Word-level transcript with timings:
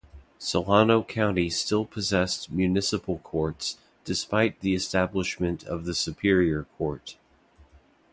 Solano 0.39 1.03
County 1.03 1.47
still 1.51 1.85
possessed 1.85 2.51
municipal 2.51 3.19
courts 3.19 3.77
despite 4.03 4.59
the 4.61 4.73
establishment 4.73 5.63
of 5.65 5.85
the 5.85 5.93
superior 5.93 6.63
court. 6.79 7.17